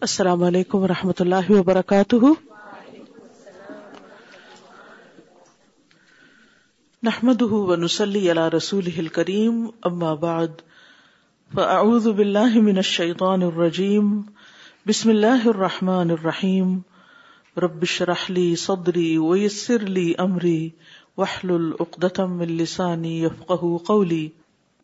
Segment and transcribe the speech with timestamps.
[0.00, 2.16] السلام علیکم و رحمۃ اللہ وبرکاتہ۔
[7.02, 10.48] نحمد ونسلی علی رسول کریم اما بعد،
[11.54, 14.22] فاعوذ باللہ من الشیطان الرجیم،
[14.86, 16.78] بسم اللہ الرحمن الرحیم۔
[17.56, 20.70] رب اشرح لی صدری ویسر لی امری،
[21.18, 24.28] واحلل عقدة من لسانی یفقهوا قولی۔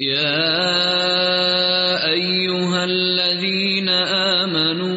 [0.00, 0.32] يا
[2.08, 3.88] أيها الذين
[4.48, 4.96] آمنوا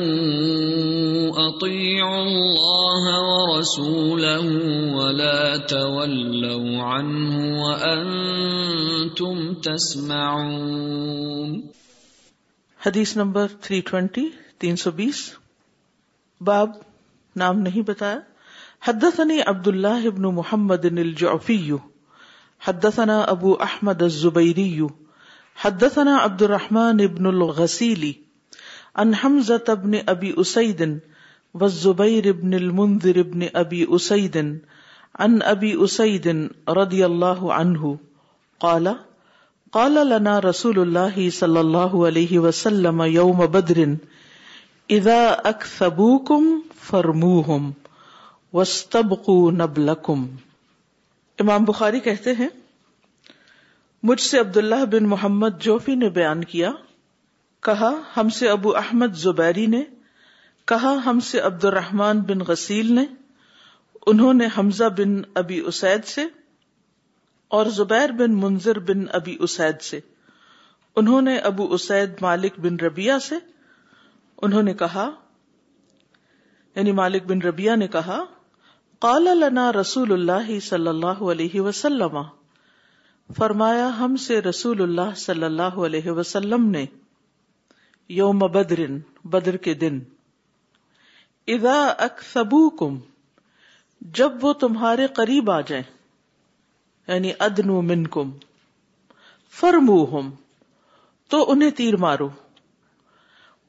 [1.47, 4.47] أطيعوا الله ورسوله
[4.95, 11.51] ولا تولوا عنه وأنتم تسمعون.
[12.79, 15.35] حدیث نمبر 320 320
[16.41, 16.79] باب،
[17.35, 18.23] نام نہیں بتایا.
[18.81, 21.92] حدثني عبد الله بن محمد الجعفي
[22.63, 24.87] حدثنا ابو احمد الزبيري
[25.55, 28.03] حدثنا عبد الرحمن بن الغسيل
[28.95, 30.99] عن حمزة بن ابي اسيد
[31.53, 34.37] والزبير بن المنذر بن ابي اسيد
[35.15, 37.97] عن ابي اسيد رضي الله عنه
[38.59, 38.95] قال
[39.71, 43.97] قال لنا رسول الله صلى الله عليه وسلم يوم بدر،
[44.89, 47.73] اذا اكثبوكم فرموهم
[48.53, 50.27] واستبقوا نبلكم
[51.39, 52.47] امام بخاری کہتے ہیں،
[54.03, 56.71] مجھ سے عبداللہ بن محمد جوفی نے بیان کیا،
[57.59, 59.83] کہا، ہم سے ابو احمد زبیری نے،
[60.65, 63.05] کہا، ہم سے عبد الرحمان بن غسیل نے،
[64.07, 66.25] انہوں نے حمزہ بن ابی اسید سے
[67.47, 69.99] اور زبیر بن منظر بن ابی اسید سے۔
[70.95, 73.35] انہوں نے ابو اسید مالک بن ربیہ سے،
[74.41, 75.09] انہوں نے کہا
[76.75, 78.23] یعنی مالک بن ربیہ نے کہا
[79.03, 82.17] قال لنا رسول اللہ صلی اللہ علیہ وسلم،
[83.29, 86.85] فرمایا، ہم سے رسول اللہ صلی اللہ علیہ وسلم نے،
[88.09, 88.79] یوم بدر
[89.25, 89.99] بدر کے دن،
[91.47, 92.97] اذا اکثبوکم
[94.01, 95.83] جب وہ تمہارے قریب آ جائیں
[97.07, 98.31] یعنی ادنو منکم،
[99.53, 100.29] فرموہم،
[101.31, 102.29] تو انہیں تیر مارو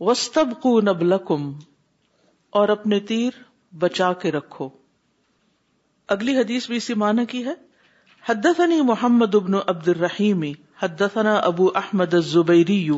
[0.00, 1.52] وستبقو نبلکم،
[2.52, 4.68] اور اپنے تیر بچا کے رکھو۔
[6.08, 7.54] اگلی حدیث بھی اسی معنی کی ہے۔
[8.28, 10.42] حدثني محمد بن عبد الرحیم
[10.82, 12.88] حدثنا ابو احمد الزبیری،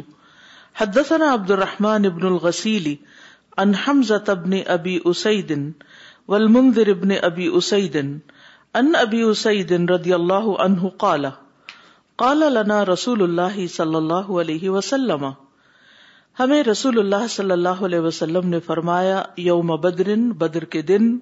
[0.81, 2.95] حدثنا عبد الرحمن بن الغسیل،
[3.57, 5.73] عن حمزة بن ابی اسید
[6.29, 7.97] والمنذر بن ابی اسید
[8.75, 11.25] ان ابی اسید رضی اللہ عنہ قال
[12.17, 15.27] قال لنا رسول اللہ صلی اللہ علیہ وسلم۔
[16.41, 21.19] ہمیں رسول اللہ صلی اللہ علیہ وسلم نے فرمایا، یوم بدرن بدر کے دن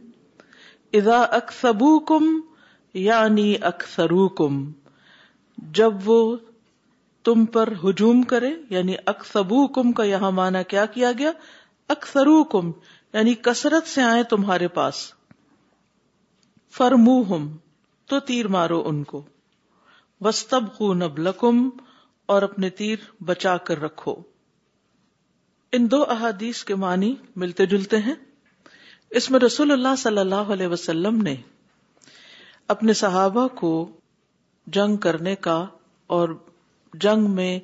[0.94, 2.40] اذا اکثبوکم
[2.94, 4.72] یعنی اکثروکم،
[5.58, 6.36] جب وہ
[7.24, 11.30] تم پر ہجوم کرے یعنی اکثبوکم کا یہاں مانا کیا کیا گیا؟
[11.88, 12.72] اکثروکم
[13.12, 15.12] یعنی کثرت سے آئے تمہارے پاس۔
[16.70, 17.56] فرموہم،
[18.06, 19.22] تو تیر مارو ان کو۔
[20.20, 21.68] وستبقو نبلکم،
[22.26, 24.14] اور اپنے تیر بچا کر رکھو۔
[25.72, 28.14] ان دو احادیث کے معنی ملتے جلتے ہیں۔
[29.14, 31.36] اس میں رسول اللہ صلی اللہ علیہ وسلم نے
[32.68, 33.90] اپنے صحابہ کو
[34.66, 35.66] جنگ کرنے کا
[36.06, 36.28] اور
[36.94, 37.60] جنگ میں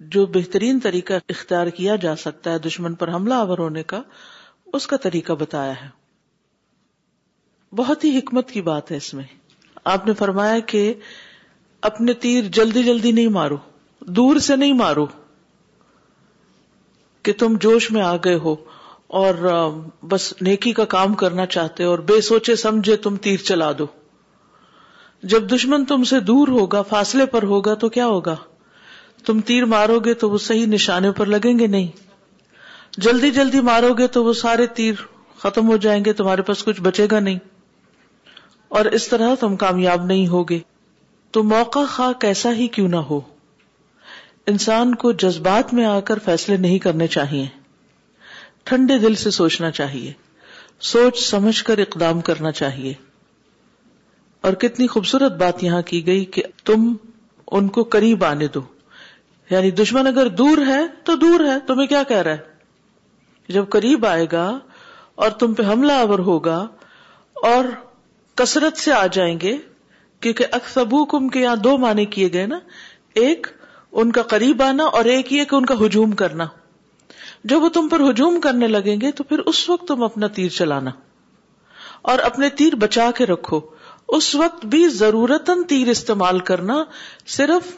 [0.00, 4.02] جو بہترین طریقہ اختیار کیا جا سکتا ہے، دشمن پر حملہ آور ہونے کا،
[4.72, 5.88] اس کا طریقہ بتایا ہے۔
[7.72, 9.24] بہت ہی حکمت کی بات ہے اس میں۔
[9.84, 10.94] آپ نے فرمایا کہ
[11.80, 13.56] اپنے تیر جلدی جلدی نہیں مارو،
[14.00, 15.06] دور سے نہیں مارو
[17.22, 18.56] کہ تم جوش میں آ گئے ہو۔
[19.06, 19.68] اور
[20.02, 23.86] بس نیکی کا کام کرنا چاہتے اور بے سوچے سمجھے تم تیر چلا دو۔
[25.22, 28.36] جب دشمن تم سے دور ہوگا، فاصلے پر ہوگا تو کیا ہوگا؟
[29.26, 31.86] تم تیر مارو گے تو وہ صحیح نشانے پر لگیں گے نہیں۔
[32.98, 34.94] جلدی جلدی مارو گے تو وہ سارے تیر
[35.38, 37.38] ختم ہو جائیں گے، تمہارے پاس کچھ بچے گا نہیں۔
[38.68, 40.58] اور اس طرح تم کامیاب نہیں ہوگے۔
[41.30, 43.20] تو موقع خواہ کیسا ہی کیوں نہ ہو۔
[44.46, 47.65] انسان کو جذبات میں آ کر فیصلے نہیں کرنے چاہیے۔
[48.66, 50.12] ٹھنڈے دل سے سوچنا چاہیے۔
[50.80, 52.94] سوچ سمجھ کر اقدام کرنا چاہیے۔
[54.40, 56.94] اور کتنی خوبصورت بات یہاں کی گئی کہ تم
[57.50, 58.60] ان کو قریب آنے دو۔
[59.50, 62.38] یعنی دشمن اگر دور ہے تو دور ہے۔ تمہیں کیا کہہ رہا ہے؟
[63.48, 64.58] جب قریب آئے گا
[65.14, 66.66] اور تم پہ حملہ آور ہوگا
[67.34, 67.64] اور
[68.34, 69.58] کثرت سے آ جائیں گے،
[70.20, 72.58] کیونکہ اکثبو کم کے یہاں دو معنی کیے گئے نا۔
[73.14, 73.46] ایک،
[73.92, 76.46] ان کا قریب آنا اور ایک یہ کہ ان کا ہجوم کرنا۔
[77.44, 80.48] جب وہ تم پر ہجوم کرنے لگیں گے تو پھر اس وقت تم اپنا تیر
[80.48, 80.90] چلانا
[82.02, 83.60] اور اپنے تیر بچا کے رکھو۔
[84.08, 86.84] اس وقت بھی ضرورت تیر استعمال کرنا
[87.26, 87.76] صرف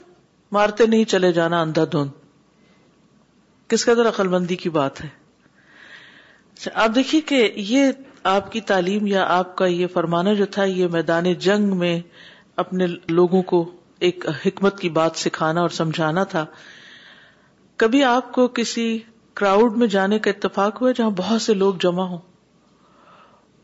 [0.53, 2.09] مارتے نہیں چلے جانا اندھا دھند۔
[3.69, 5.09] کس قدر عقل مندی کی بات ہے۔
[6.55, 7.93] اچھا، آپ دیکھیے کہ یہ
[8.23, 12.01] آپ کی تعلیم یا آپ کا یہ فرمانا جو تھا، یہ میدان جنگ میں
[12.57, 16.47] اپنے لوگوں کو ایک حکمت کی بات سکھانا اور سمجھانا تھا۔
[17.77, 18.99] کبھی آپ کو کسی
[19.39, 22.19] کراؤڈ میں جانے کا اتفاق ہوا جہاں بہت سے لوگ جمع ہوں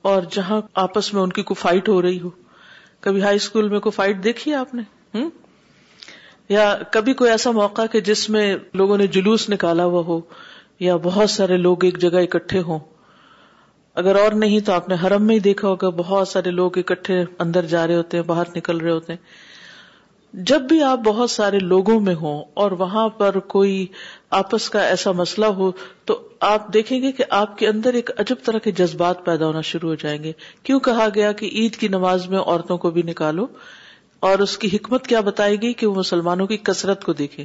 [0.03, 2.31] اور جہاں آپس میں ان کی کوئی فائٹ ہو رہی ہو۔
[3.01, 4.83] کبھی ہائی اسکول میں کوئی فائٹ دیکھی آپ نے؟
[5.15, 5.31] ہوں
[6.49, 10.21] یا کبھی کوئی ایسا موقع کہ جس میں لوگوں نے جلوس نکالا ہوا ہو
[10.81, 12.79] یا بہت سارے لوگ ایک جگہ اکٹھے ہوں۔
[13.95, 17.25] اگر اور نہیں تو آپ نے حرم میں ہی دیکھا ہوگا، بہت سارے لوگ اکٹھے
[17.39, 19.55] اندر جا رہے ہوتے ہیں، باہر نکل رہے ہوتے ہیں۔
[20.37, 23.87] جب بھی آپ بہت سارے لوگوں میں ہوں اور وہاں پر کوئی
[24.31, 25.73] آپس کا ایسا مسئلہ ہو،
[26.05, 29.61] تو آپ دیکھیں گے کہ آپ کے اندر ایک عجب طرح کے جذبات پیدا ہونا
[29.61, 30.33] شروع ہو جائیں گے۔
[30.63, 33.47] کیوں کہا گیا کہ عید کی نماز میں عورتوں کو بھی نکالو؟
[34.21, 37.45] اور اس کی حکمت کیا بتائے گی کہ وہ مسلمانوں کی کثرت کو دیکھے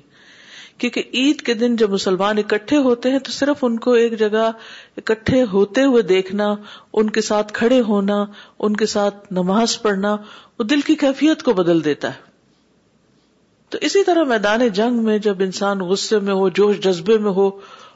[0.77, 4.51] کیونکہ عید کے دن جب مسلمان اکٹھے ہوتے ہیں تو صرف ان کو ایک جگہ
[4.97, 6.55] اکٹھے ہوتے ہوئے دیکھنا،
[6.93, 8.25] ان کے ساتھ کھڑے ہونا،
[8.59, 10.17] ان کے ساتھ نماز پڑھنا،
[10.59, 12.28] وہ دل کی کیفیت کو بدل دیتا ہے۔
[13.69, 17.51] تو اسی طرح میدان جنگ میں جب انسان غصے میں ہو، جوش جذبے میں ہو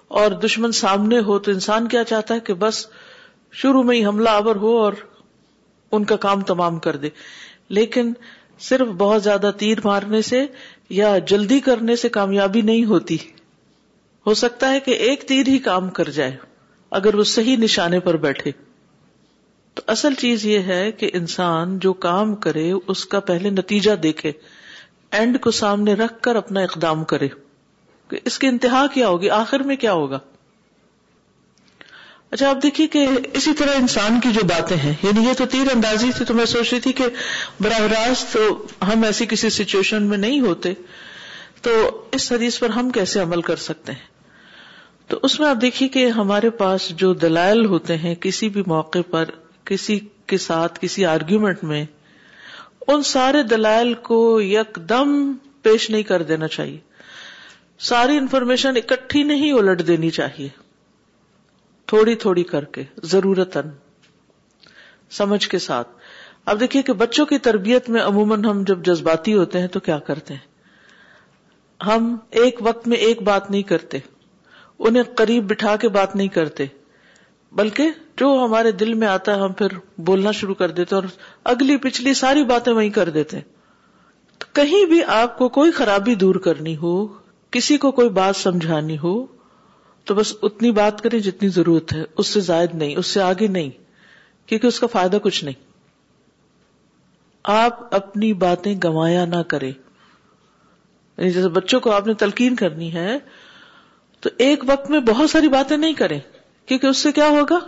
[0.08, 2.88] اور دشمن سامنے ہو، تو انسان کیا چاہتا ہے کہ بس
[3.52, 4.94] شروع میں ہی حملہ آور ہو اور
[5.92, 7.10] ان کا کام تمام کر دے۔
[7.70, 8.14] لیکن
[8.60, 10.46] صرف بہت زیادہ تیر مارنے سے
[10.90, 13.18] یا جلدی کرنے سے کامیابی نہیں ہوتی۔
[14.28, 16.38] ہو سکتا ہے کہ ایک تیر ہی کام کر جائے،
[16.92, 18.52] اگر وہ صحیح نشانے پر بیٹھے۔
[19.74, 24.32] تو اصل چیز یہ ہے کہ انسان جو کام کرے، اس کا پہلے نتیجہ دیکھے۔
[25.14, 27.28] اینڈ کو سامنے رکھ کر اپنا اقدام کرے
[28.10, 30.20] کہ اس کی انتہا کیا ہوگی؟ آخر میں کیا ہوگا؟
[32.32, 35.68] اچھا آپ دیکھیے کہ اسی طرح انسان کی جو باتیں ہیں یعنی یہ تو تیر
[35.76, 37.06] اندازی تھی تو میں سوچ رہی تھی کہ
[37.60, 40.74] براہ راست تو ہم ایسی کسی سچویشن میں نہیں ہوتے،
[41.62, 41.72] تو
[42.12, 44.12] اس حدیث پر ہم کیسے عمل کر سکتے ہیں؟
[45.08, 49.00] تو اس میں آپ دیکھیے کہ ہمارے پاس جو دلائل ہوتے ہیں کسی بھی موقع
[49.10, 49.26] پر،
[49.64, 51.86] کسی کے ساتھ، کسی آرگیومنٹ میں
[52.88, 56.80] ان سارے دلائل کو یک دم پیش نہیں کر دینا چاہیے۔
[57.80, 60.50] ساری انفارمیشن اکٹھی نہیں الٹ دینی چاہیے۔
[61.86, 63.58] تھوڑی تھوڑی کر کے ضرورت
[65.12, 65.88] سمجھ کے ساتھ۔
[66.46, 70.00] اب دیکھیے کہ بچوں کی تربیت میں عموماً ہم جب جذباتی ہوتے ہیں تو کیا
[70.00, 70.54] کرتے ہیں؟
[71.84, 73.98] ہم ایک وقت میں ایک بات نہیں کرتے۔
[74.80, 76.66] انہیں قریب بٹھا کے بات نہیں کرتے۔
[77.54, 79.68] بلکہ جو ہمارے دل میں آتا ہے، ہم پھر
[79.98, 81.04] بولنا شروع کر دیتے اور
[81.44, 83.40] اگلی پچھلی ساری باتیں وہیں کر دیتے
[84.38, 87.08] تو کہیں بھی آپ کو کوئی خرابی دور کرنی ہو،
[87.52, 89.26] کسی کو کوئی بات سمجھانی ہو،
[90.06, 93.48] تو بس اتنی بات کریں جتنی ضرورت ہے۔ اس سے زائد نہیں، اس سے آگے
[93.48, 93.70] نہیں،
[94.46, 95.64] کیونکہ اس کا فائدہ کچھ نہیں۔
[97.44, 99.72] آپ اپنی باتیں گوایا نہ کریں۔
[101.18, 103.20] یعنی جیسے بچوں کو آپ نے تلقین کرنی ہے،
[104.20, 106.20] تو ایک وقت میں بہت ساری باتیں نہیں کریں۔
[106.66, 107.60] کیونکہ اس سے کیا ہوگا؟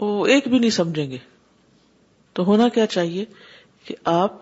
[0.00, 1.18] وہ ایک بھی نہیں سمجھیں گے۔
[2.32, 3.24] تو ہونا کیا چاہیے
[3.84, 4.32] کہ آپ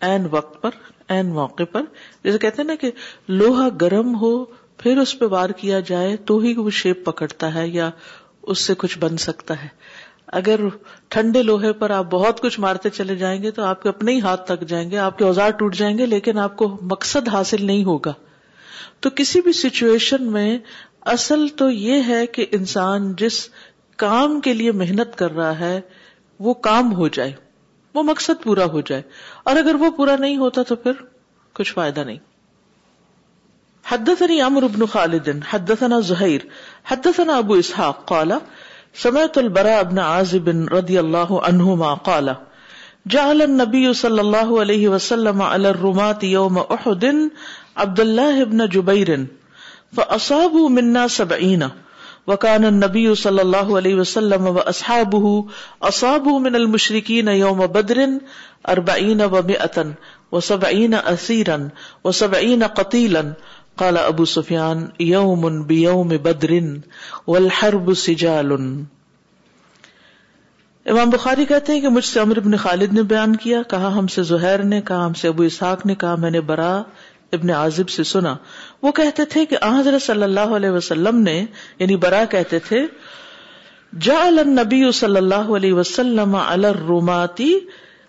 [0.00, 0.70] این وقت پر،
[1.08, 1.82] این موقع پر،
[2.24, 2.90] جیسے کہتے ہیں نا کہ
[3.28, 4.44] لوہا گرم ہو،
[4.78, 7.90] پھر اس پہ وار کیا جائے تو ہی وہ شیپ پکڑتا ہے یا
[8.42, 9.68] اس سے کچھ بن سکتا ہے۔
[10.26, 10.60] اگر
[11.08, 14.20] ٹھنڈے لوہے پر آپ بہت کچھ مارتے چلے جائیں گے تو آپ کے اپنے ہی
[14.20, 17.64] ہاتھ تک جائیں گے، آپ کے اوزار ٹوٹ جائیں گے، لیکن آپ کو مقصد حاصل
[17.64, 18.12] نہیں ہوگا۔
[19.00, 20.58] تو کسی بھی سچویشن میں
[21.04, 23.48] اصل تو یہ ہے کہ انسان جس
[23.96, 25.80] کام کے لیے محنت کر رہا ہے،
[26.40, 27.32] وہ کام ہو جائے،
[27.94, 29.02] وہ مقصد پورا ہو جائے۔
[29.44, 30.92] اور اگر وہ پورا نہیں ہوتا تو پھر
[31.52, 32.18] کچھ فائدہ نہیں۔
[33.88, 36.40] حدثني عمرو بن خالد، حدثنا زهير
[36.86, 38.32] حدثنا ابو اسحاق، قال،
[39.02, 42.28] سمعت البراء بن عازب رضي الله عنهما قال،
[43.10, 47.04] جعل النبي صلى الله عليه وسلم على الرماة يوم احد
[47.74, 49.08] عبد الله بن جبير
[49.96, 51.68] فاصابوا منا سبعين
[52.26, 55.44] وكان النبي صلى الله عليه وسلم و واصحابه
[55.82, 58.00] اصابوا من المشركين يوم بدر
[58.68, 59.86] اربعين ومئة
[60.32, 61.68] وسبعين اسيرا
[62.04, 63.32] وسبعين قتيلا
[63.76, 66.58] قال ابو سفیان یوم بیوم بدر
[67.26, 68.52] والحرب سجال
[70.86, 74.06] امام بخاری کہتے ہیں کہ مجھ سے عمر بن خالد نے بیان کیا، کہا ہم
[74.06, 76.82] سے زہیر نے، کہا ہم سے ابو اسحاق نے، کہا میں نے برا
[77.34, 78.34] ابن عازب سے سنا،
[78.82, 81.44] وہ کہتے تھے کہ حضرت صلی اللہ علیہ وسلم نے
[81.78, 82.80] یعنی برا کہتے تھے،
[84.00, 87.52] جعل النبی صلی اللہ علیہ وسلم علی الروماتی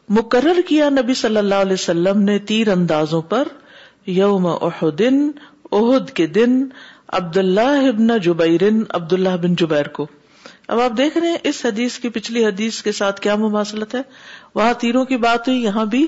[0.10, 3.48] مقرر کیا نبی صلی اللہ علیہ وسلم نے تیر اندازوں پر،
[4.06, 5.30] یوم احدن
[5.72, 6.64] احد کے دن،
[7.14, 10.08] عبداللہ ابن جبیرن عبداللہ بن جبیر کو۔
[10.68, 14.02] اب آپ دیکھ رہے ہیں، اس حدیث کی پچھلی حدیث کے ساتھ کیا مماثلت ہے؟
[14.56, 16.08] وہاں تیروں کی بات ہوئی، یہاں بھی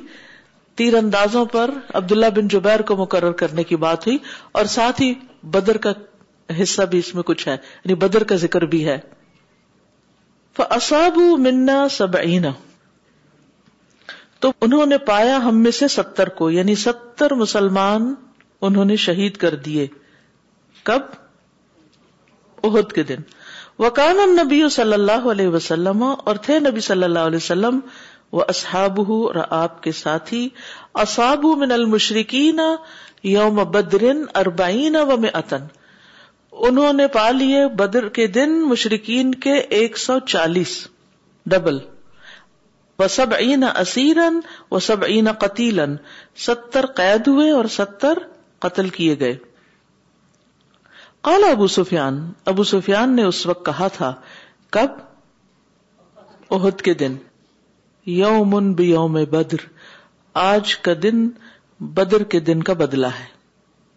[0.77, 4.17] تیر اندازوں پر عبداللہ بن جبیر کو مقرر کرنے کی بات ہوئی
[4.51, 5.91] اور ساتھ ہی بدر کا
[6.63, 8.97] حصہ بھی اس میں کچھ ہے یعنی بدر کا ذکر بھی ہے۔
[10.57, 12.45] فصاب منا سبعین
[14.39, 18.13] تو انہوں نے پایا ہم میں سے ستر کو یعنی ستر مسلمان
[18.61, 19.87] انہوں نے شہید کر دیے۔
[20.83, 21.01] کب؟
[22.63, 23.17] عہد کے دن۔
[23.79, 27.79] وکان نبی صلی اللہ علیہ وسلم اور تھے نبی صلی اللہ علیہ وسلم
[28.31, 30.49] وہ اصحاب اور آپ کے ساتھی
[30.93, 32.59] اصاب من المشرقین
[33.23, 35.29] یوم بدرن اربعین و میں
[36.51, 40.87] انہوں نے پا لیے بدر کے دن مشرقین کے ایک سو چالیس۔
[41.45, 41.79] ڈبل۔
[42.99, 44.39] و سب عین اسیرن
[44.71, 45.95] و سب عین قتیلن
[46.35, 48.17] ستر قید ہوئے اور ستر
[48.59, 49.37] قتل کیے گئے۔
[51.21, 54.13] قال ابو سفیان ابو سفیان نے اس وقت کہا تھا،
[54.69, 54.91] کب؟
[56.51, 57.15] عہد کے دن۔
[58.07, 59.55] یوم بیوم بدر۔
[60.33, 61.29] آج کا دن
[61.79, 63.25] بدر کے دن کا بدلہ ہے۔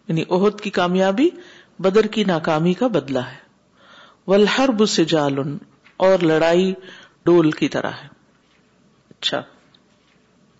[0.07, 1.29] یعنی عہد کی کامیابی،
[1.79, 3.37] بدر کی ناکامی کا بدلہ ہے۔
[4.27, 5.33] ولحرب سجال
[5.97, 6.73] اور لڑائی
[7.25, 8.07] ڈول کی طرح ہے۔
[9.09, 9.41] اچھا۔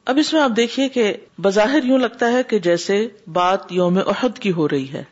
[0.05, 4.39] اب اس میں آپ دیکھیے کہ بظاہر یوں لگتا ہے کہ جیسے بات یوم عہد
[4.39, 5.03] کی ہو رہی ہے،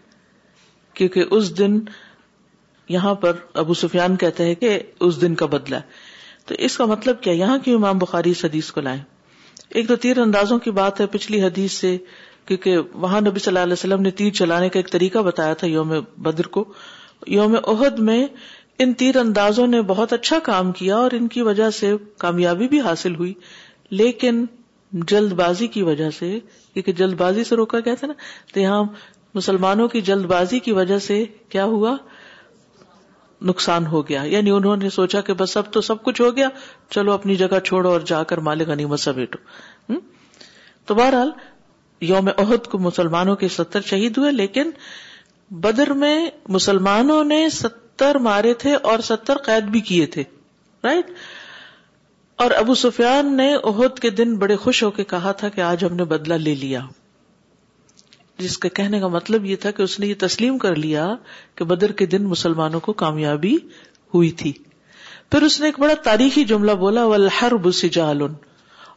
[0.93, 1.79] کیونکہ اس دن
[2.89, 5.75] یہاں پر ابو سفیان کہتے ہیں کہ اس دن کا بدلہ
[6.49, 9.01] تو اس کا مطلب کیا؟ یہاں کی امام بخاری اس حدیث کو لائیں؟
[9.69, 11.97] ایک تو تیر اندازوں کی بات ہے پچھلی حدیث سے،
[12.45, 15.67] کیونکہ وہاں نبی صلی اللہ علیہ وسلم نے تیر چلانے کا ایک طریقہ بتایا تھا
[15.67, 16.73] یوم بدر کو۔
[17.27, 18.27] یوم عہد میں
[18.79, 22.81] ان تیر اندازوں نے بہت اچھا کام کیا اور ان کی وجہ سے کامیابی بھی
[22.81, 23.33] حاصل ہوئی۔
[23.89, 24.45] لیکن
[24.91, 26.39] جلد بازی کی وجہ سے،
[26.73, 28.13] کیونکہ جلد بازی سے روکا گیا تھا نا،
[28.53, 28.83] تو یہاں
[29.33, 31.97] مسلمانوں کی جلد بازی کی وجہ سے کیا ہوا؟
[33.41, 36.49] نقصان ہو گیا۔ یعنی انہوں نے سوچا کہ بس اب تو سب کچھ ہو گیا،
[36.89, 39.93] چلو اپنی جگہ چھوڑو اور جا کر مالک غنیمت سمیٹو
[40.85, 41.31] تو بہرحال
[42.01, 44.71] یوم عہد کو مسلمانوں کے ستر شہید ہوئے، لیکن
[45.51, 50.23] بدر میں مسلمانوں نے ستر مارے تھے اور ستر قید بھی کیے تھے۔
[50.83, 51.05] رائٹ
[52.35, 55.85] اور ابو سفیان نے عہد کے دن بڑے خوش ہو کے کہا تھا کہ آج
[55.85, 56.81] ہم نے بدلہ لے لیا۔
[58.39, 61.15] جس کے کہنے کا مطلب یہ تھا کہ اس نے یہ تسلیم کر لیا
[61.55, 63.55] کہ بدر کے دن مسلمانوں کو کامیابی
[64.13, 64.53] ہوئی تھی۔
[65.31, 68.21] پھر اس نے ایک بڑا تاریخی جملہ بولا، والحرب سجال۔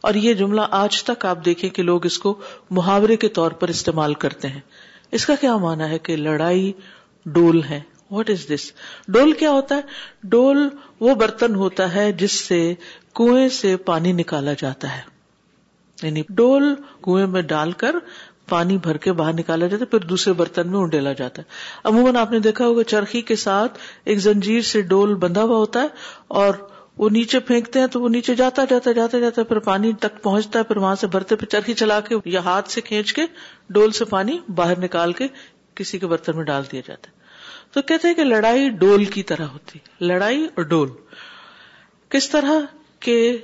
[0.01, 3.67] اور یہ جملہ آج تک آپ دیکھیں کہ لوگ اس کو محاورے کے طور پر
[3.67, 4.59] استعمال کرتے ہیں۔
[5.11, 6.71] اس کا کیا مانا ہے کہ لڑائی
[7.25, 7.81] ڈول ہے؟
[8.11, 8.71] واٹ از دس
[9.07, 9.81] ڈول کیا ہوتا ہے؟
[10.23, 10.69] ڈول
[10.99, 12.73] وہ برتن ہوتا ہے جس سے
[13.15, 15.01] کنویں سے پانی نکالا جاتا ہے۔
[16.03, 17.95] یعنی ڈول کنویں میں ڈال کر
[18.49, 21.47] پانی بھر کے باہر نکالا جاتا ہے، پھر دوسرے برتن میں انڈیلا جاتا ہے۔
[21.83, 25.81] عموماً آپ نے دیکھا ہوگا، چرخی کے ساتھ ایک زنجیر سے ڈول بندھا ہوا ہوتا
[25.81, 25.87] ہے
[26.27, 26.53] اور
[26.97, 30.59] وہ نیچے پھینکتے ہیں تو وہ نیچے جاتا جاتا جاتا جاتا پھر پانی تک پہنچتا
[30.59, 33.21] ہے، پھر وہاں سے بھرتے، پھر چرخی چلا کے یا ہاتھ سے کھینچ کے
[33.69, 35.27] ڈول سے پانی باہر نکال کے
[35.75, 37.15] کسی کے برتن میں ڈال دیا جاتا ہے۔
[37.73, 40.89] تو کہتے ہیں کہ لڑائی ڈول کی طرح ہوتی، لڑائی اور ڈول۔
[42.09, 42.59] کس طرح
[42.99, 43.37] کے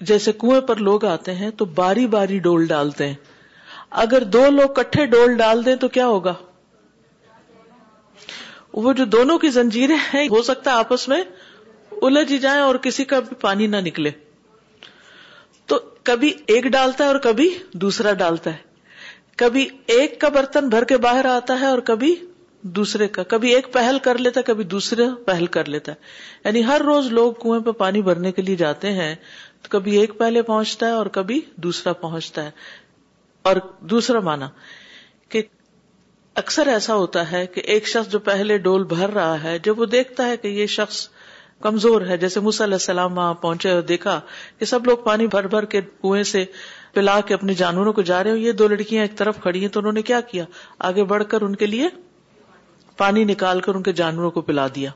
[0.00, 3.35] جیسے کنویں پر لوگ آتے ہیں تو باری باری ڈول ڈالتے ہیں۔
[3.90, 6.34] اگر دو لوگ کٹھے ڈول ڈال دیں تو کیا ہوگا؟
[8.72, 11.22] وہ جو دونوں کی زنجیریں ہیں، ہو سکتا ہے آپس میں
[12.02, 14.10] الجھ ہی جائیں اور کسی کا بھی پانی نہ نکلے۔
[15.66, 18.56] تو کبھی ایک ڈالتا ہے اور کبھی دوسرا ڈالتا ہے۔
[19.36, 22.14] کبھی ایک کا برتن بھر کے باہر آتا ہے اور کبھی
[22.62, 25.96] دوسرے کا۔ کبھی ایک پہل کر لیتا ہے، کبھی دوسرے پہل کر لیتا ہے۔
[26.44, 29.14] یعنی ہر روز لوگ کنویں پہ پانی بھرنے کے لیے جاتے ہیں،
[29.62, 32.50] تو کبھی ایک پہلے پہنچتا ہے اور کبھی دوسرا پہنچتا ہے۔
[33.46, 34.48] اور دوسرا مانا
[35.28, 35.42] کہ
[36.36, 39.86] اکثر ایسا ہوتا ہے کہ ایک شخص جو پہلے ڈول بھر رہا ہے، جب وہ
[39.86, 41.08] دیکھتا ہے کہ یہ شخص
[41.60, 44.20] کمزور ہے، جیسے علیہ السلام وہاں پہنچے اور دیکھا
[44.58, 46.44] کہ سب لوگ پانی بھر بھر کے کنویں سے
[46.92, 49.68] پلا کے اپنے جانوروں کو جا رہے ہو یہ دو لڑکیاں ایک طرف کھڑی ہیں،
[49.68, 50.44] تو انہوں نے کیا کیا؟
[50.78, 51.88] آگے بڑھ کر ان کے لیے
[52.96, 54.90] پانی نکال کر ان کے جانوروں کو پلا دیا۔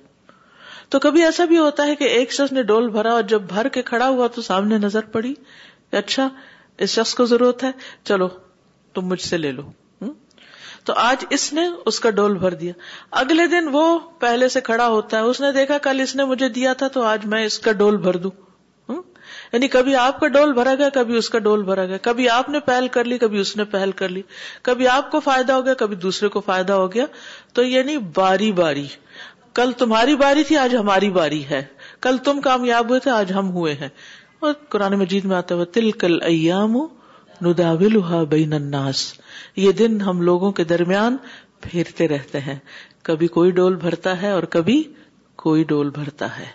[0.88, 3.68] تو کبھی ایسا بھی ہوتا ہے کہ ایک شخص نے ڈول بھرا اور جب بھر
[3.68, 5.34] کے کھڑا ہوا تو سامنے نظر پڑی
[5.92, 6.28] اچھا
[6.80, 7.70] اس شخص کو ضرورت ہے،
[8.04, 8.28] چلو،
[8.94, 9.62] تم مجھ سے لے لو۔
[10.84, 12.72] تو آج اس نے اس کا ڈول بھر دیا۔
[13.10, 16.48] اگلے دن وہ پہلے سے کھڑا ہوتا ہے۔ اس نے دیکھا، کل اس نے مجھے
[16.48, 18.30] دیا تھا، تو آج میں اس کا ڈول بھر دوں۔
[19.52, 22.48] یعنی کبھی آپ کا ڈول بھرا گیا، کبھی اس کا ڈول بھرا گیا۔ کبھی آپ
[22.48, 24.22] نے پہل کر لی، کبھی اس نے پہل کر لی۔
[24.62, 27.06] کبھی آپ کو فائدہ ہو گیا، کبھی دوسرے کو فائدہ ہو گیا۔
[27.52, 28.86] تو یعنی باری باری۔
[29.54, 31.64] کل تمہاری باری تھی، آج ہماری باری ہے۔
[32.00, 33.88] کل تم کامیاب ہوئے تھے، آج ہم ہوئے ہیں۔
[34.40, 36.76] اور قرآن مجید میں آتے ہوئے تل کل ایام
[37.42, 39.12] نداول بین الناس۔
[39.56, 41.16] یہ دن ہم لوگوں کے درمیان
[41.60, 42.58] پھیرتے رہتے ہیں۔
[43.02, 44.82] کبھی کوئی ڈول بھرتا ہے اور کبھی
[45.36, 46.46] کوئی ڈول بھرتا ہے۔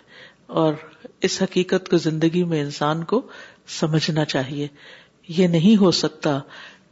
[0.46, 0.74] اور
[1.20, 3.22] اس حقیقت کو زندگی میں انسان کو
[3.66, 4.68] سمجھنا چاہیے۔
[5.28, 6.40] یہ نہیں ہو سکتا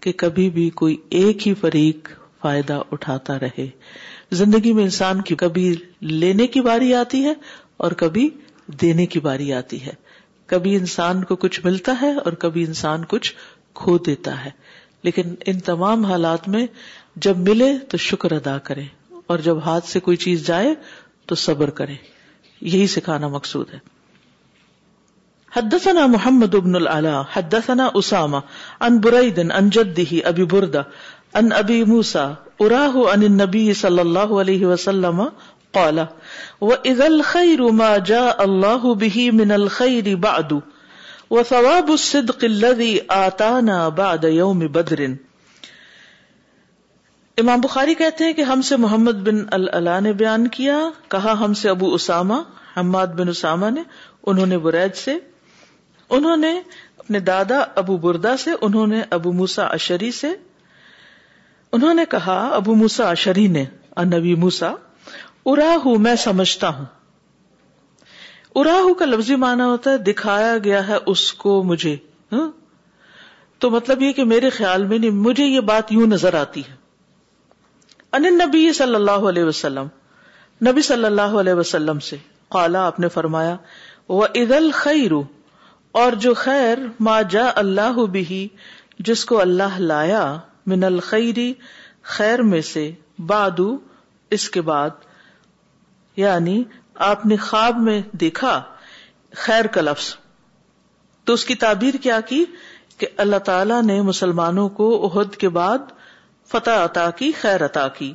[0.00, 2.08] کہ کبھی بھی کوئی ایک ہی فریق
[2.40, 3.66] فائدہ اٹھاتا رہے۔
[4.32, 7.32] زندگی میں انسان کی کبھی لینے کی باری آتی ہے
[7.76, 8.30] اور کبھی
[8.80, 10.03] دینے کی باری آتی ہے۔
[10.54, 13.34] کبھی انسان کو کچھ ملتا ہے اور کبھی انسان کچھ
[13.74, 14.50] کھو دیتا ہے۔
[15.02, 16.66] لیکن ان تمام حالات میں
[17.16, 18.84] جب ملے تو شکر ادا کرے
[19.26, 20.74] اور جب ہاتھ سے کوئی چیز جائے
[21.26, 21.94] تو صبر کرے
[22.60, 23.78] یہی سکھانا مقصود ہے۔
[25.56, 28.36] حدثنا محمد بن العلا، حدثنا اسامہ
[28.80, 30.80] ان برید ان جده ابی بردا
[31.34, 35.22] ان ابی موسا اراه عن النبي صلی اللہ علیہ وسلم
[35.74, 35.98] قال،
[36.60, 40.58] وَإِذَا الْخَيْرُ مَا جَاءَ اللَّهُ بِهِ مِنَ الْخَيْرِ بَعْدُ،
[41.30, 45.14] وَثَوَابُ الصِّدْقِ الَّذِي آتَانَا بَعْدَ يَوْمِ بَدْرٍ.
[47.38, 50.78] امام بخاری کہتے ہیں کہ ہم سے محمد بن اللہ نے بیان کیا،
[51.08, 52.34] کہا ہم سے ابو اسامہ،
[52.76, 53.82] حماد بن اسامہ نے،
[54.26, 55.18] انہوں نے برید سے،
[56.10, 56.52] انہوں نے
[56.98, 60.28] اپنے دادا ابو بردا سے، انہوں نے ابو موسا اشری سے،
[61.72, 63.64] انہوں نے کہا ابو موسا اشری نے
[64.04, 64.72] نبی موسا
[65.46, 66.84] اراہ میں سمجھتا ہوں۔
[68.54, 71.96] اراہ کا لفظی مانا ہوتا ہے دکھایا گیا ہے اس کو مجھے۔
[72.32, 72.50] ہاں؟
[73.58, 76.74] تو مطلب یہ کہ میرے خیال میں نہیں، مجھے یہ بات یوں نظر آتی ہے۔
[78.12, 79.86] ان نبی صلی اللہ علیہ وسلم،
[80.66, 82.16] نبی صلی اللہ علیہ وسلم سے
[82.48, 83.56] قالا، آپ نے فرمایا
[84.08, 85.12] وہ عید الخیر
[85.92, 88.48] اور جو خیر، ما جا اللہ بھی
[88.98, 90.36] جس کو اللہ لایا،
[90.66, 91.54] من الخیری
[92.02, 93.78] خیر میں سے بادو
[94.30, 94.90] اس کے بعد
[96.16, 98.62] یعنی آپ نے خواب میں دیکھا
[99.34, 100.16] خیر کا لفظ۔
[101.24, 102.44] تو اس کی تعبیر کیا کی
[102.98, 105.78] کہ اللہ تعالی نے مسلمانوں کو عہد کے بعد
[106.46, 108.14] فتح عطا کی، خیر عطا کی۔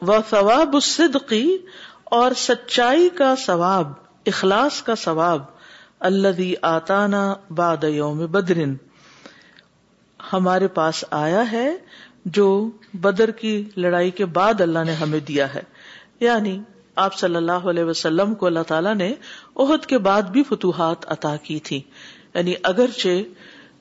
[0.00, 1.56] وہ ثواب الصدقی
[2.04, 3.92] اور سچائی کا ثواب،
[4.26, 5.42] اخلاص کا ثواب۔
[6.00, 8.74] اللہ آتانا باد یوم بدرن۔
[10.32, 11.76] ہمارے پاس آیا ہے
[12.24, 15.62] جو بدر کی لڑائی کے بعد اللہ نے ہمیں دیا ہے۔
[16.20, 16.62] یعنی
[17.00, 19.14] آپ صلی اللہ علیہ وسلم کو اللہ تعالیٰ نے
[19.56, 21.80] عہد کے بعد بھی فتوحات عطا کی تھی۔
[22.34, 23.08] یعنی اگرچہ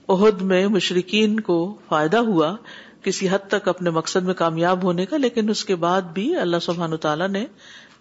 [0.08, 2.56] عہد میں مشرقین کو فائدہ ہوا
[3.02, 6.58] کسی حد تک اپنے مقصد میں کامیاب ہونے کا، لیکن اس کے بعد بھی اللہ
[6.62, 7.46] سبحان تعالیٰ نے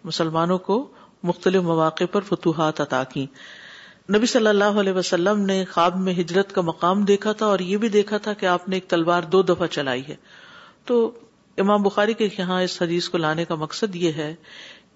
[0.05, 0.89] مسلمانوں کو
[1.23, 3.27] مختلف مواقع پر فتوحات عطا کی۔
[4.17, 7.77] نبی صلی اللہ علیہ وسلم نے خواب میں ہجرت کا مقام دیکھا تھا اور یہ
[7.77, 10.17] بھی دیکھا تھا کہ آپ نے ایک تلوار دو دفعہ چلائی ہے۔
[10.85, 11.19] تو
[11.59, 14.35] امام بخاری کے یہاں اس حدیث کو لانے کا مقصد یہ ہے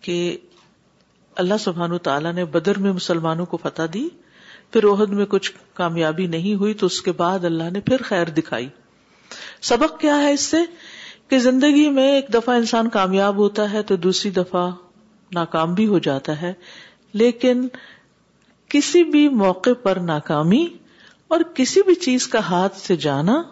[0.03, 0.37] کہ
[1.37, 4.09] اللہ سبحان تعالیٰ نے بدر میں مسلمانوں کو فتح دی،
[4.71, 8.31] پھر عہد میں کچھ کامیابی نہیں ہوئی، تو اس کے بعد اللہ نے پھر خیر
[8.31, 8.69] دکھائی۔
[9.63, 10.57] سبق کیا ہے اس سے
[11.29, 14.71] کہ زندگی میں ایک دفعہ انسان کامیاب ہوتا ہے تو دوسری دفعہ
[15.33, 16.53] ناکام بھی ہو جاتا ہے،
[17.13, 17.67] لیکن
[18.71, 20.67] کسی بھی موقع پر ناکامی
[21.29, 23.43] اور کسی بھی چیز کا ہاتھ سے جانا،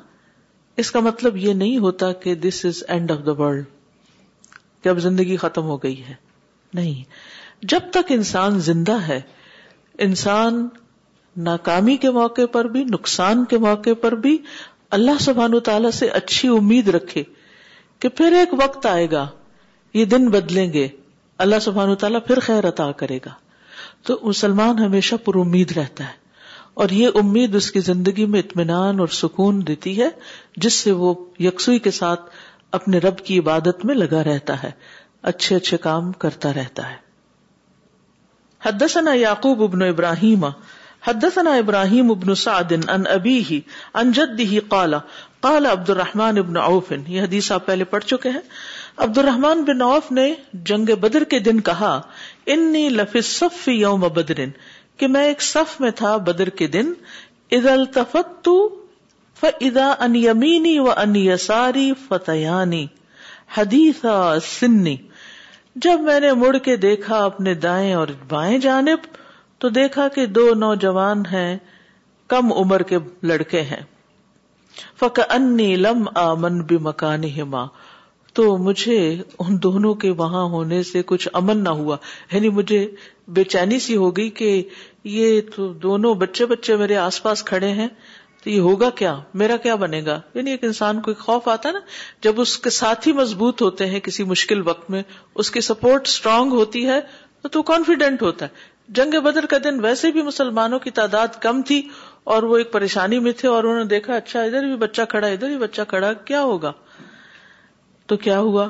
[0.78, 3.64] اس کا مطلب یہ نہیں ہوتا کہ this is end of the world
[4.82, 6.14] کہ اب زندگی ختم ہو گئی ہے۔
[6.74, 7.04] نہیں۔
[7.62, 9.20] جب تک انسان زندہ ہے،
[9.98, 10.68] انسان
[11.36, 14.38] ناکامی کے موقع پر بھی، نقصان کے موقع پر بھی
[14.90, 17.22] اللہ سبحان تعالی سے اچھی امید رکھے
[17.98, 19.28] کہ پھر ایک وقت آئے گا،
[19.94, 20.88] یہ دن بدلیں گے،
[21.38, 23.30] اللہ سبحان تعالیٰ پھر خیر عطا کرے گا۔
[24.02, 26.20] تو مسلمان ہمیشہ پر امید رہتا ہے
[26.74, 30.08] اور یہ امید اس کی زندگی میں اطمینان اور سکون دیتی ہے،
[30.56, 32.20] جس سے وہ یکسوئی کے ساتھ
[32.70, 34.70] اپنے رب کی عبادت میں لگا رہتا ہے۔
[35.22, 36.96] اچھے اچھے کام کرتا رہتا ہے۔
[38.64, 40.44] حدثنا یعقوب ابن ابراہیم،
[41.06, 43.60] حدثنا ابراہیم ابن سعد ان ابی
[43.94, 44.94] ان جدہ قال
[45.40, 48.40] قال عبد الرحمن ابن عوف، یہ حدیث آپ پہلے پڑھ چکے ہیں۔
[48.96, 52.00] عبد الرحمن بن عوف نے جنگ بدر کے دن کہا،
[52.46, 54.44] انی لفی الصف یوم بدر،
[54.96, 56.92] کہ میں ایک صف میں تھا بدر کے دن،
[57.50, 58.48] اذا التفت
[59.40, 62.86] فاذا ان یمینی و ان یساری فتیانی
[63.56, 64.96] حدیثا سنی۔
[65.74, 68.98] جب میں نے مڑ کے دیکھا اپنے دائیں اور بائیں جانب،
[69.58, 71.58] تو دیکھا کہ دو نوجوان ہیں،
[72.28, 73.82] کم عمر کے لڑکے ہیں۔
[74.98, 77.22] فک انی لم آمن بھی مکان
[78.32, 81.96] تو مجھے ان دونوں کے وہاں ہونے سے کچھ امن نہ ہوا۔
[82.32, 82.90] یعنی مجھے
[83.28, 84.68] بے چینی سی ہو گئی کہ
[85.04, 87.88] یہ تو دونوں بچے بچے میرے آس پاس کھڑے ہیں۔
[88.44, 91.68] تو یہ ہوگا کیا؟ میرا کیا بنے گا؟ یعنی ایک انسان کو ایک خوف آتا
[91.68, 91.80] ہے نا،
[92.22, 95.02] جب اس کے ساتھ ہی مضبوط ہوتے ہیں کسی مشکل وقت میں،
[95.34, 97.00] اس کی سپورٹ اسٹرانگ ہوتی ہے،
[97.52, 101.88] تو کانفیڈینٹ ہوتا ہے۔ جنگ بدر کا دن ویسے بھی مسلمانوں کی تعداد کم تھی
[102.24, 105.26] اور وہ ایک پریشانی میں تھے اور انہوں نے دیکھا اچھا ادھر بھی بچہ کھڑا،
[105.26, 106.72] ادھر بھی بچہ کھڑا، کیا ہوگا؟
[108.06, 108.68] تو کیا ہوا؟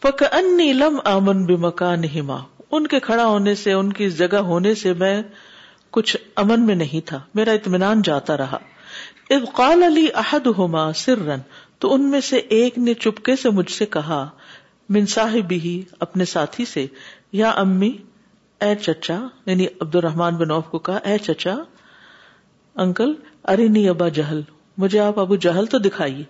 [0.00, 2.02] پک ان لم امن بے مکان
[2.70, 5.22] ان کے کھڑا ہونے سے، ان کی جگہ ہونے سے میں
[5.94, 8.58] کچھ امن میں نہیں تھا۔ میرا اطمینان جاتا رہا۔
[9.30, 11.18] اب قال علی احد ہوما سر
[11.78, 14.28] تو ان میں سے ایک نے چپکے سے مجھ سے کہا،
[14.88, 16.86] من صاحب ہی اپنے ساتھی سے،
[17.32, 17.92] یا امی،
[18.60, 21.54] اے چچا یعنی عبد الرحمان بن اوف کو کہا، اے چچا،
[22.76, 24.40] انکل ارینی ابا جہل،
[24.78, 26.24] مجھے آپ ابو جہل تو دکھائیے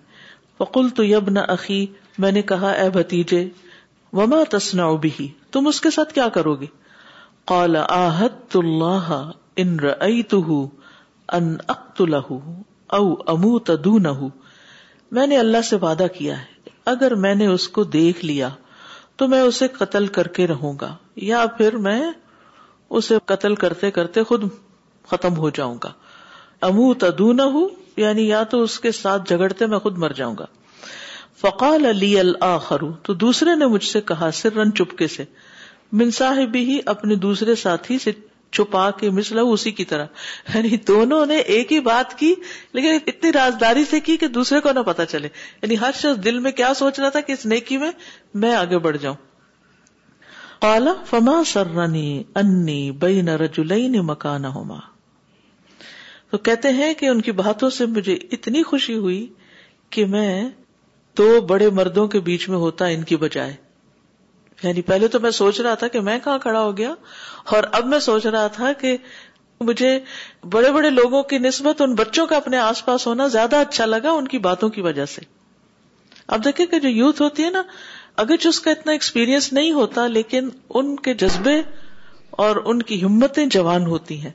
[0.59, 1.87] فقل تو یب نہ عقی
[2.19, 3.49] میں نے کہا، اے بھتیجے،
[4.13, 6.67] وما تسنا بھی تم اس کے ساتھ کیا کرو گے؟
[7.45, 9.77] قال آحت اللہ ان
[11.29, 11.57] ان
[12.87, 14.09] او اموت دونہ
[15.13, 18.49] میں نے اللہ سے وعدہ کیا ہے، اگر میں نے اس کو دیکھ لیا
[19.17, 22.03] تو میں اسے قتل کر کے رہوں گا، یا پھر میں
[22.91, 24.45] اسے قتل کرتے کرتے خود
[25.09, 25.93] ختم ہو جاؤں گا۔
[26.61, 27.41] امو تدون
[27.97, 30.45] یعنی یا تو اس کے ساتھ جگڑتے میں خود مر جاؤں گا۔
[31.41, 35.25] فقال علی الآخر، تو دوسرے نے مجھ سے کہا سر رن چپکے سے۔
[35.93, 38.13] من صاحب ہی اپنے دوسرے ساتھی سے
[38.55, 40.07] چھپا کے مسلا اسی کی طرح۔
[40.55, 42.35] یعنی دونوں نے ایک ہی بات کی،
[42.73, 45.29] لیکن اتنی رازداری سے کی کہ دوسرے کو نہ پتا چلے۔
[45.63, 47.91] یعنی ہر شخص دل میں کیا سوچ رہا تھا کہ اس نیکی میں
[48.35, 49.17] میں آگے بڑھ جاؤں۔
[50.59, 54.79] قال، فما سرنی انی بین رجلین مکانہما
[56.31, 59.33] تو کہتے ہیں کہ ان کی باتوں سے مجھے اتنی خوشی ہوئی
[59.91, 60.49] کہ میں
[61.19, 63.64] دو بڑے مردوں کے بیچ میں ہوتا ان کی بجائے۔
[64.63, 66.95] یعنی پہلے تو میں سوچ رہا تھا کہ میں کہاں کھڑا ہو گیا
[67.47, 68.97] اور اب میں سوچ رہا تھا کہ
[69.61, 70.01] مجھے
[70.51, 74.11] بڑے بڑے لوگوں کی نسبت ان بچوں کا اپنے آس پاس ہونا زیادہ اچھا لگا
[74.11, 75.21] ان کی باتوں کی وجہ سے۔
[76.27, 77.63] اب دیکھیں کہ جو یوتھ ہوتی ہے نا
[78.17, 81.63] اگر جو اس کا اتنا ایکسپیرئنس نہیں ہوتا، لیکن ان کے جذبے
[82.31, 84.31] اور ان کی ہمتیں جوان ہوتی ہیں۔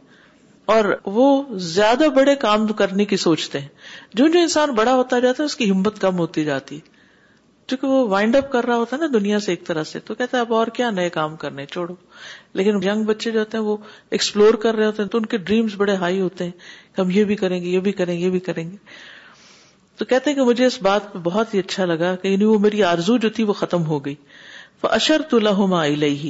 [0.65, 3.67] اور وہ زیادہ بڑے کام کرنے کی سوچتے ہیں۔
[4.13, 6.79] جو جو انسان بڑا ہوتا جاتا ہے، اس کی ہمت کم ہوتی جاتی
[7.69, 10.15] کیونکہ وہ وائنڈ اپ کر رہا ہوتا ہے نا دنیا سے ایک طرح سے، تو
[10.15, 11.95] کہتا ہے اب اور کیا نئے کام کرنے، چھوڑو۔
[12.53, 13.77] لیکن ینگ بچے جو ہوتے ہیں وہ
[14.11, 16.51] ایکسپلور کر رہے ہوتے ہیں، تو ان کے ڈریمز بڑے ہائی ہوتے ہیں۔
[16.95, 18.75] کہ ہم یہ بھی کریں گے، یہ بھی کریں گے، یہ بھی کریں گے۔
[19.97, 22.59] تو کہتے ہیں کہ مجھے اس بات پہ بہت ہی اچھا لگا کہ یعنی وہ
[22.59, 24.15] میری آرزو جو تھی وہ ختم ہو گئی۔
[24.83, 25.83] اشر تو لہما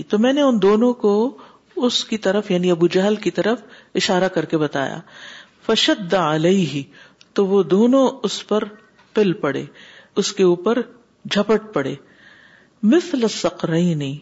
[0.09, 1.37] تو میں نے ان دونوں کو
[1.75, 3.61] اس کی طرف یعنی ابو جہل کی طرف
[3.95, 4.99] اشارہ کر کے بتایا۔
[5.65, 6.83] فشد علیہ
[7.33, 8.63] تو وہ دونوں اس پر
[9.13, 9.65] پل پڑے،
[10.15, 10.81] اس کے اوپر
[11.25, 11.95] جھپٹ پڑے۔
[12.83, 14.17] مثل سقرینی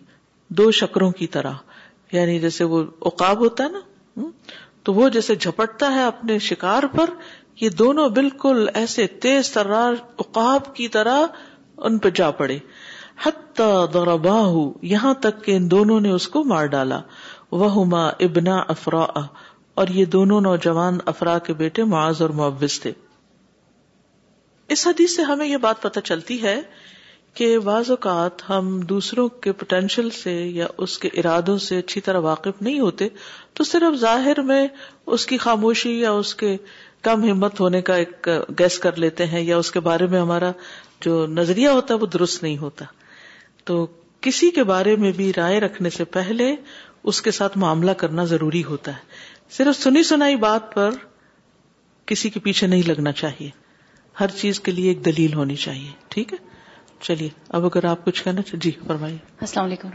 [0.49, 1.51] دو شکروں کی طرح۔
[2.11, 4.21] یعنی جیسے وہ اقاب ہوتا ہے نا
[4.83, 7.09] تو وہ جیسے جھپٹتا ہے اپنے شکار پر۔
[7.61, 11.25] یہ دونوں بالکل ایسے تیز ترار اقاب کی طرح
[11.77, 12.57] ان پہ جا پڑے۔
[13.23, 17.01] حتی ضرباہ یہاں تک کہ ان دونوں نے اس کو مار ڈالا۔
[17.51, 19.05] وہ ابنا افرا
[19.73, 22.91] اور یہ دونوں نوجوان افرا کے بیٹے معاذ اور معوض تھے۔
[24.67, 26.61] اس حدیث سے ہمیں یہ بات پتہ چلتی ہے
[27.37, 32.19] کہ بعض اوقات ہم دوسروں کے پوٹینشیل سے یا اس کے ارادوں سے اچھی طرح
[32.19, 33.07] واقف نہیں ہوتے،
[33.53, 34.67] تو صرف ظاہر میں
[35.05, 36.57] اس کی خاموشی یا اس کے
[37.01, 40.51] کم ہمت ہونے کا ایک گیس کر لیتے ہیں یا اس کے بارے میں ہمارا
[41.01, 42.85] جو نظریہ ہوتا ہے وہ درست نہیں ہوتا۔
[43.63, 43.87] تو
[44.21, 46.55] کسی کے بارے میں بھی رائے رکھنے سے پہلے
[47.03, 49.01] اس کے ساتھ معاملہ کرنا ضروری ہوتا ہے۔
[49.49, 50.89] صرف سنی سنائی بات پر
[52.05, 53.49] کسی کے پیچھے نہیں لگنا چاہیے۔
[54.19, 56.56] ہر چیز کے لیے ایک دلیل ہونی چاہیے، ٹھیک ہے؟
[56.99, 59.89] چلیے اب اگر آپ کچھ کہنا چاہیے جی فرمائیے۔ السلام علیکم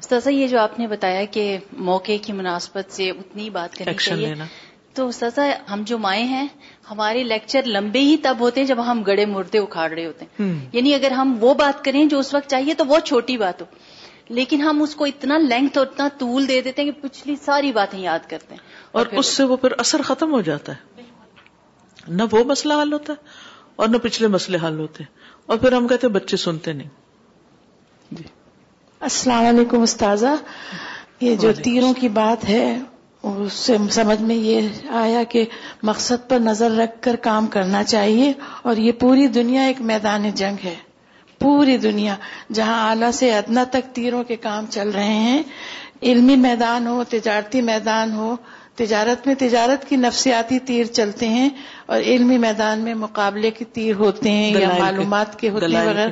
[0.00, 4.34] سر یہ جو آپ نے بتایا کہ موقع کی مناسبت سے اتنی بات کرنی چاہیے
[4.94, 6.48] تو سزا ہم جو مائیں ہیں
[6.90, 10.66] ہمارے لیکچر لمبے ہی تب ہوتے ہیں جب ہم گڑے مردے اکھاڑ رہے ہوتے ہیں۔
[10.72, 13.66] یعنی اگر ہم وہ بات کریں جو اس وقت چاہیے تو وہ چھوٹی بات ہو۔
[14.28, 17.72] لیکن ہم اس کو اتنا لینتھ اور اتنا طول دے دیتے ہیں کہ پچھلی ساری
[17.72, 18.60] باتیں یاد کرتے ہیں۔
[18.92, 21.02] اور, اور اس سے وہ پھر اثر ختم ہو جاتا ہے۔
[22.08, 23.28] نہ وہ مسئلہ حل ہوتا ہے
[23.76, 26.88] اور نہ پچھلے مسئلے حل ہوتے ہیں۔ اور پھر ہم کہتے ہیں بچے سنتے نہیں۔
[28.10, 28.24] جی۔
[29.00, 30.36] السلام علیکم استاذہ۔
[31.20, 32.78] یہ جو تیروں کی بات ہے
[33.22, 35.44] اس سے سمجھ میں یہ آیا کہ
[35.82, 40.56] مقصد پر نظر رکھ کر کام کرنا چاہیے اور یہ پوری دنیا ایک میدان جنگ
[40.64, 40.74] ہے۔
[41.38, 42.14] پوری دنیا
[42.52, 45.42] جہاں اعلی سے ادنا تک تیروں کے کام چل رہے ہیں۔
[46.02, 48.36] علمی میدان ہو تجارتی میدان ہو
[48.76, 51.48] تجارت میں تجارت کی نفسیاتی تیر چلتے ہیں
[51.86, 56.10] اور علمی میدان میں مقابلے کے تیر ہوتے ہیں یا معلومات کے ہوتے ہیں وغیرہ۔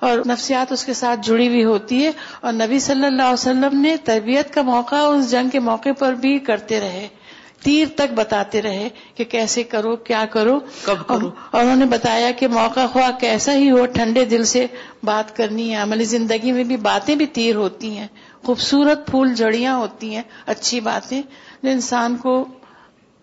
[0.00, 3.80] اور نفسیات اس کے ساتھ جڑی ہوئی ہوتی ہے اور نبی صلی اللہ علیہ وسلم
[3.80, 7.08] نے تربیت کا موقع اس جنگ کے موقع پر بھی کرتے رہے۔
[7.62, 12.30] تیر تک بتاتے رہے کہ کیسے کرو کیا کرو۔ کب کرو؟ اور انہوں نے بتایا
[12.30, 14.66] کہ موقع خواہ کیسا ہی ہو ٹھنڈے دل سے
[15.02, 18.06] بات کرنی ہے عملی زندگی میں بھی باتیں بھی تیر ہوتی ہیں۔
[18.44, 21.22] خوبصورت پھول جڑیاں ہوتی ہیں اچھی باتیں
[21.62, 22.44] جو انسان کو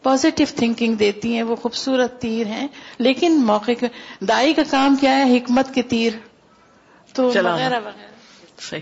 [0.03, 3.87] پازیٹو تھنکنگ دیتی ہیں وہ خوبصورت تیر ہیں۔ لیکن موقع کے
[4.19, 6.13] دائی کا کام کیا ہے؟ حکمت کے تیر۔
[7.13, 8.07] تو وغیرہ وغیرہ۔
[8.61, 8.81] صحیح۔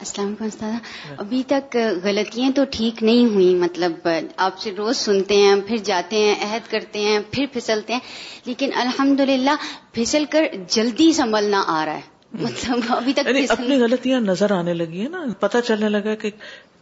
[0.00, 0.72] السلام علیکم استاد۔
[1.18, 6.16] ابھی تک غلطیاں تو ٹھیک نہیں ہوئی مطلب آپ سے روز سنتے ہیں پھر جاتے
[6.16, 8.00] ہیں عہد کرتے ہیں پھر پھسلتے ہیں۔
[8.44, 9.50] لیکن الحمد للہ
[9.92, 14.74] پھسل کر جلدی سنبھلنا آ رہا ہے۔ مطلب ابھی تک یعنی اپنی غلطیاں نظر آنے
[14.74, 16.30] لگی ہیں نا۔ پتہ چلنے لگا کہ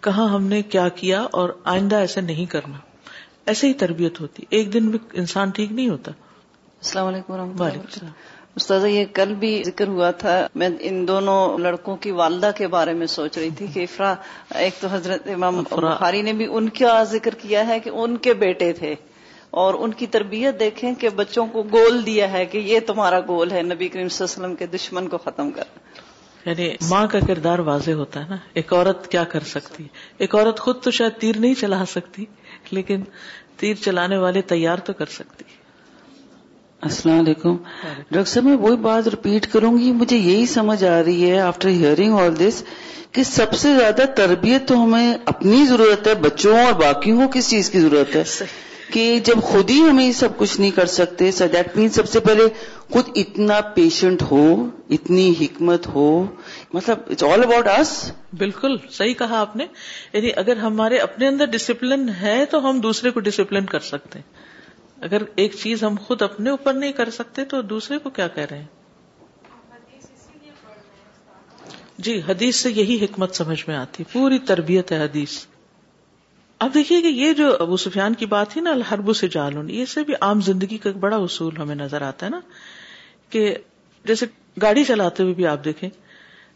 [0.00, 2.76] کہاں ہم نے کیا کیا اور آئندہ ایسے نہیں کرنا۔
[3.46, 6.10] ایسے ہی تربیت ہوتی۔ ایک دن بھی انسان ٹھیک نہیں ہوتا۔
[6.82, 8.12] السلام علیکم ورحمۃ وعلیکم اللہ السلام۔
[8.56, 12.92] استاذہ یہ کل بھی ذکر ہوا تھا۔ میں ان دونوں لڑکوں کی والدہ کے بارے
[12.92, 14.14] میں سوچ رہی تھی کہ افرا
[14.54, 18.34] ایک تو حضرت امام بخاری نے بھی ان کا ذکر کیا ہے کہ ان کے
[18.34, 18.94] بیٹے تھے۔
[19.54, 23.50] اور ان کی تربیت دیکھیں کہ بچوں کو گول دیا ہے کہ یہ تمہارا گول
[23.50, 27.20] ہے نبی کریم صلی اللہ علیہ وسلم کے دشمن کو ختم کرنا یعنی ماں کا
[27.20, 29.84] کردار واضح ہوتا ہے نا ایک عورت کیا کر سکتی؟
[30.18, 32.24] ایک عورت خود تو شاید تیر نہیں چلا سکتی
[32.70, 33.02] لیکن
[33.56, 35.44] تیر چلانے والے تیار تو کر سکتی۔
[36.80, 37.56] السلام علیکم۔
[38.10, 41.68] ڈاکٹر صاحب میں وہی بات ریپیٹ کروں گی مجھے یہی سمجھ آ رہی ہے آفٹر
[41.68, 42.64] ہیئرنگ آل دس
[43.12, 47.50] کہ سب سے زیادہ تربیت تو ہمیں اپنی ضرورت ہے بچوں اور باقیوں کو کس
[47.50, 48.22] چیز کی ضرورت ہے؟
[48.94, 52.20] کہ جب خود ہی ہمیں سب کچھ نہیں کر سکتے سو دیٹ مین سب سے
[52.20, 52.42] پہلے
[52.90, 56.26] خود اتنا پیشنٹ ہو، اتنی حکمت ہو۔
[56.72, 59.66] مطلب اٹس آل اباؤٹ اس بالکل صحیح کہا آپ نے۔
[60.12, 64.33] یعنی اگر ہمارے اپنے اندر ڈسپلن ہے تو ہم دوسرے کو ڈسپلن کر سکتے ہیں۔
[65.00, 68.46] اگر ایک چیز ہم خود اپنے اوپر نہیں کر سکتے تو دوسرے کو کیا کہہ
[68.50, 68.66] رہے ہیں؟
[71.98, 75.46] جی حدیث سے یہی حکمت سمجھ میں آتی۔ پوری تربیت ہے حدیث۔
[76.58, 79.84] اب دیکھیے کہ یہ جو ابو سفیان کی بات تھی نا، الحرب سے جالون یہ
[79.84, 82.40] سے بھی عام زندگی کا ایک بڑا اصول ہمیں نظر آتا ہے نا
[83.30, 83.54] کہ
[84.04, 84.26] جیسے
[84.62, 85.90] گاڑی چلاتے ہوئے بھی آپ دیکھیں،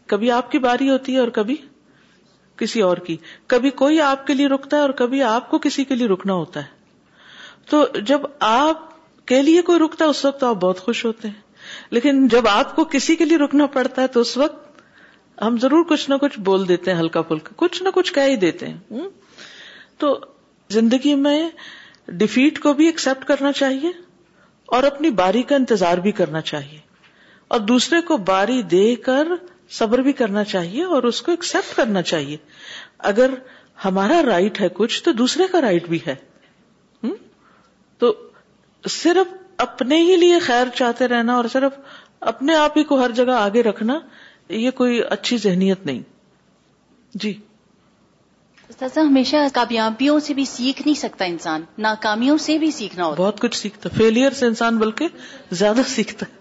[0.05, 1.55] کبھی آپ کی باری ہوتی ہے اور کبھی
[2.57, 5.83] کسی اور کی۔ کبھی کوئی آپ کے لیے رکتا ہے اور کبھی آپ کو کسی
[5.83, 6.67] کے لیے رکنا ہوتا ہے۔
[7.69, 8.89] تو جب آپ
[9.25, 11.41] کے لیے کوئی رکتا ہے، اس وقت آپ بہت خوش ہوتے ہیں۔
[11.89, 14.81] لیکن جب آپ کو کسی کے لیے رکنا پڑتا ہے، تو اس وقت
[15.41, 18.35] ہم ضرور کچھ نہ کچھ بول دیتے ہیں، ہلکا پھلکا، کچھ نہ کچھ کہہ ہی
[18.35, 18.77] دیتے ہیں۔
[19.99, 20.19] تو
[20.69, 21.49] زندگی میں
[22.07, 23.91] ڈیفیٹ کو بھی ایکسپٹ کرنا چاہیے
[24.65, 26.79] اور اپنی باری کا انتظار بھی کرنا چاہیے
[27.47, 29.27] اور دوسرے کو باری دے کر
[29.69, 32.37] صبر بھی کرنا چاہیے اور اس کو ایکسپٹ کرنا چاہیے۔
[32.97, 33.29] اگر
[33.85, 36.15] ہمارا رائٹ ہے کچھ تو دوسرے کا رائٹ بھی ہے۔
[37.97, 38.29] تو
[38.89, 41.79] صرف اپنے ہی لیے خیر چاہتے رہنا اور صرف
[42.19, 43.99] اپنے آپ ہی کو ہر جگہ آگے رکھنا،
[44.49, 46.01] یہ کوئی اچھی ذہنیت نہیں۔
[47.13, 47.39] جی۔
[48.69, 53.39] استاذہ، ہمیشہ کامیابیوں سے بھی سیکھ نہیں سکتا انسان، ناکامیوں سے بھی سیکھنا ہوتا بہت
[53.39, 55.07] کچھ سیکھتا فیلئر سے انسان بلکہ
[55.51, 56.38] زیادہ سیکھتا ہے۔